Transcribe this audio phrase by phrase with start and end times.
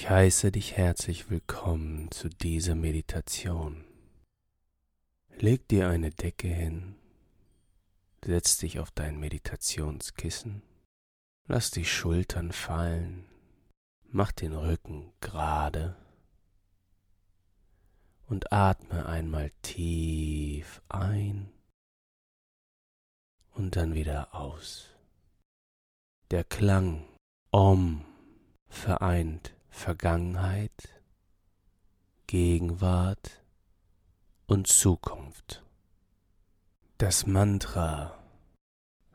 [0.00, 3.84] Ich heiße dich herzlich willkommen zu dieser Meditation.
[5.40, 6.94] Leg dir eine Decke hin,
[8.24, 10.62] setz dich auf dein Meditationskissen,
[11.48, 13.26] lass die Schultern fallen,
[14.04, 15.96] mach den Rücken gerade
[18.28, 21.50] und atme einmal tief ein
[23.50, 24.94] und dann wieder aus.
[26.30, 27.04] Der Klang
[27.50, 28.04] Om
[28.68, 31.00] vereint Vergangenheit,
[32.26, 33.42] Gegenwart
[34.46, 35.62] und Zukunft.
[36.98, 38.18] Das Mantra,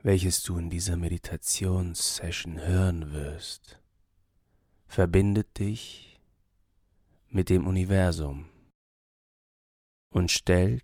[0.03, 3.81] welches du in dieser Meditationssession hören wirst,
[4.87, 6.19] verbindet dich
[7.29, 8.49] mit dem Universum
[10.11, 10.83] und stellt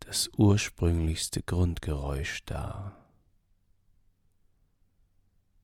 [0.00, 2.96] das ursprünglichste Grundgeräusch dar.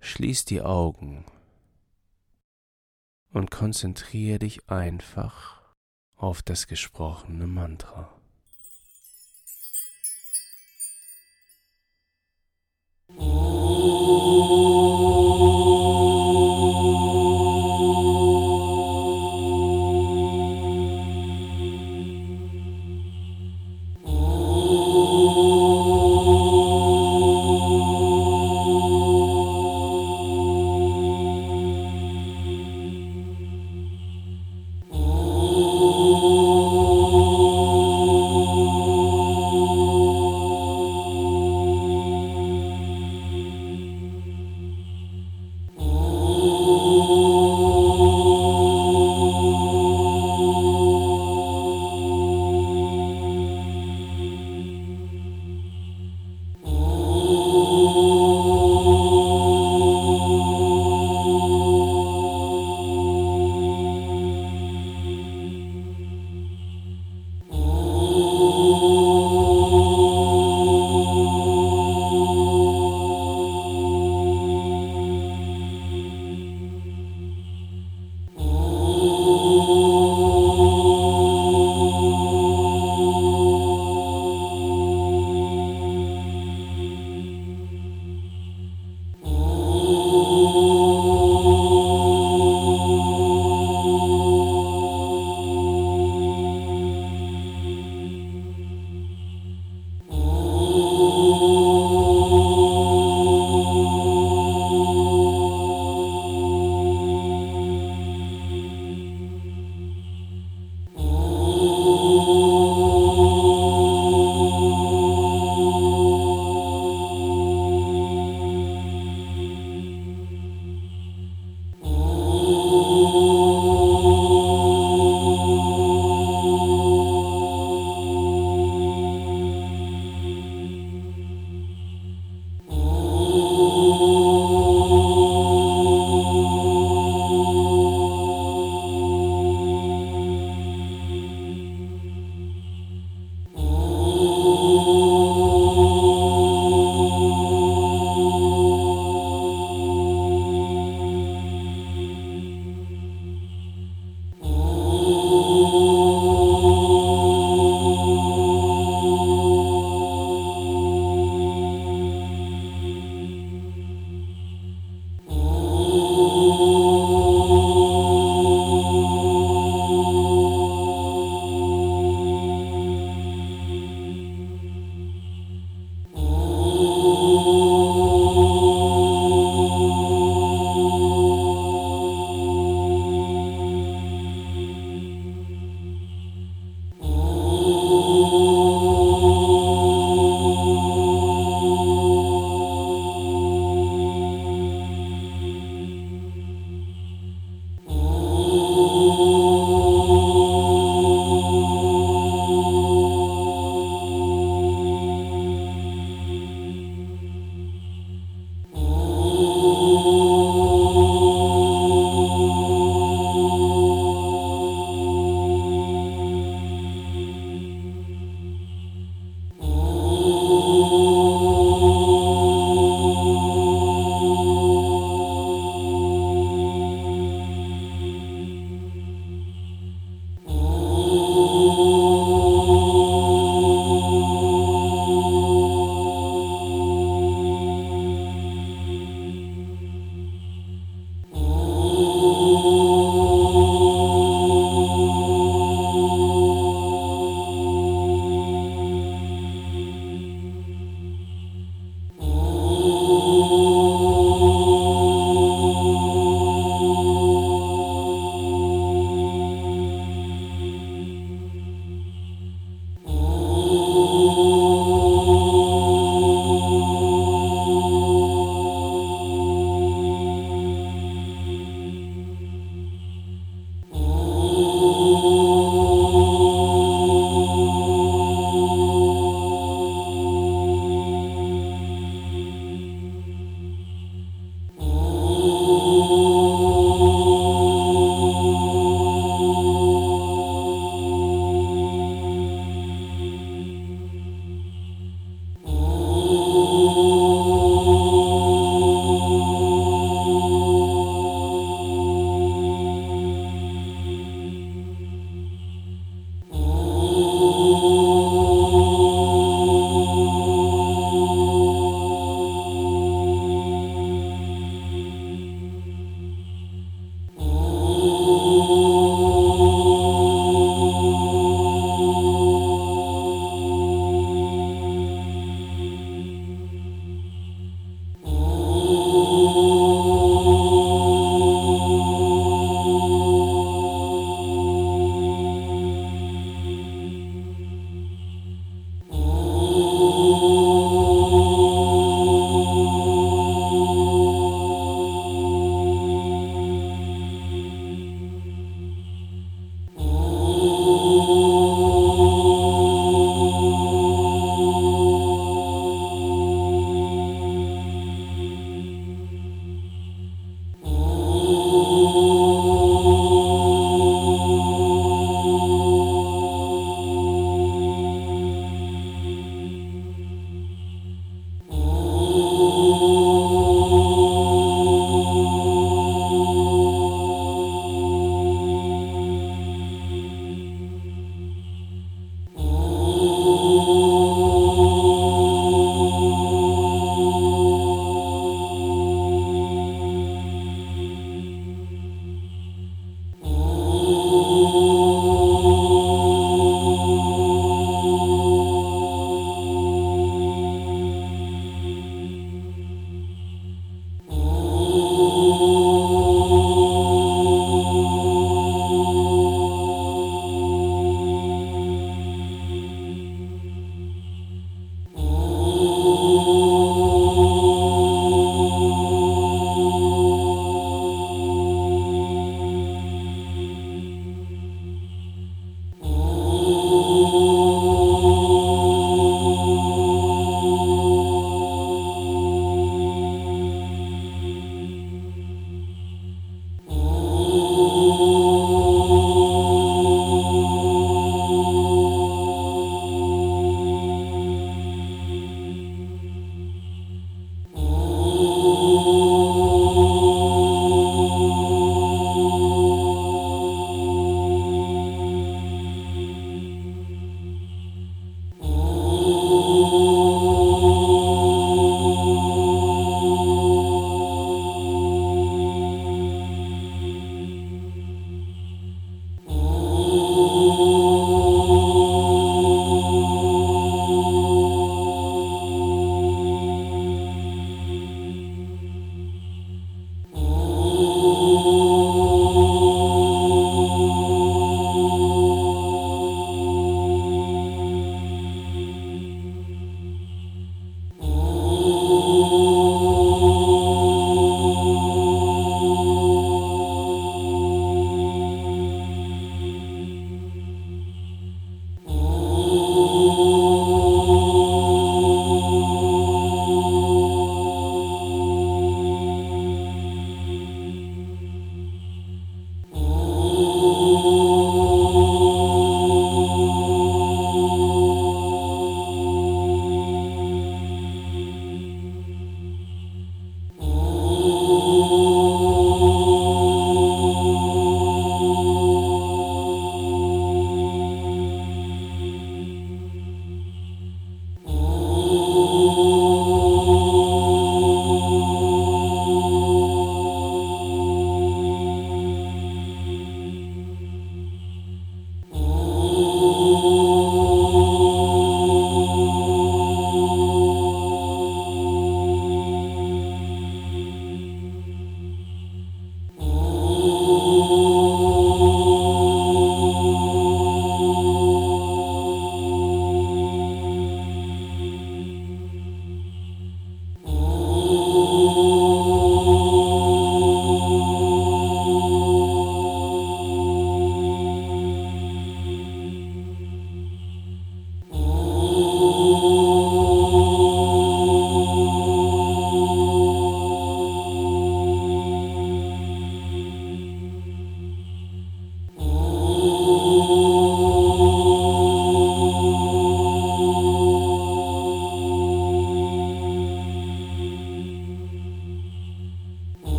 [0.00, 1.24] Schließ die Augen
[3.32, 5.62] und konzentriere dich einfach
[6.16, 8.08] auf das gesprochene Mantra.
[13.16, 13.51] Oh.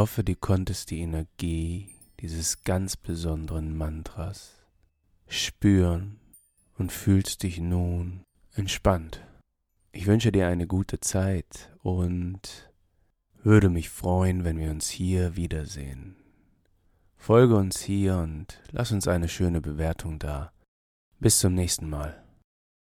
[0.00, 4.54] Hoffe, du konntest die Energie dieses ganz besonderen Mantras
[5.28, 6.18] spüren
[6.78, 8.22] und fühlst dich nun
[8.54, 9.22] entspannt.
[9.92, 12.72] Ich wünsche dir eine gute Zeit und
[13.42, 16.16] würde mich freuen, wenn wir uns hier wiedersehen.
[17.18, 20.50] Folge uns hier und lass uns eine schöne Bewertung da.
[21.18, 22.24] Bis zum nächsten Mal.